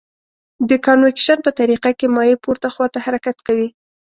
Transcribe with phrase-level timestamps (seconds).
[0.69, 3.69] د کانویکشن په طریقه کې مایع پورته خواته حرکت کوي.